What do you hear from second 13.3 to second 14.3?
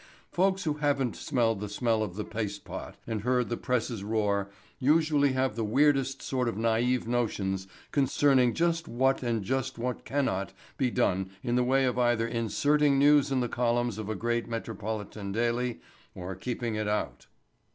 in the columns of a